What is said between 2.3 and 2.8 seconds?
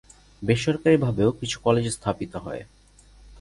হয়।